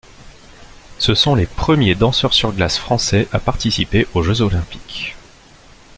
Ce 0.97 1.13
sont 1.13 1.35
les 1.35 1.45
premiers 1.45 1.93
danseurs 1.93 2.33
sur 2.33 2.51
glace 2.53 2.79
français 2.79 3.27
à 3.31 3.37
participer 3.37 4.07
aux 4.15 4.23
jeux 4.23 4.41
olympiques. 4.41 5.15